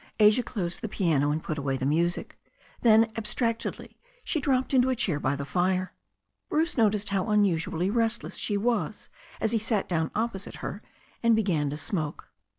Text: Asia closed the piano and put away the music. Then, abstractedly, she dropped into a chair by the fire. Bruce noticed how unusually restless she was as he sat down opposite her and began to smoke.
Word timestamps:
Asia 0.19 0.41
closed 0.41 0.81
the 0.81 0.89
piano 0.89 1.29
and 1.29 1.43
put 1.43 1.59
away 1.59 1.77
the 1.77 1.85
music. 1.85 2.35
Then, 2.81 3.05
abstractedly, 3.15 3.99
she 4.23 4.39
dropped 4.39 4.73
into 4.73 4.89
a 4.89 4.95
chair 4.95 5.19
by 5.19 5.35
the 5.35 5.45
fire. 5.45 5.93
Bruce 6.49 6.75
noticed 6.75 7.09
how 7.09 7.29
unusually 7.29 7.91
restless 7.91 8.35
she 8.37 8.57
was 8.57 9.09
as 9.39 9.51
he 9.51 9.59
sat 9.59 9.87
down 9.87 10.09
opposite 10.15 10.55
her 10.65 10.81
and 11.21 11.35
began 11.35 11.69
to 11.69 11.77
smoke. 11.77 12.29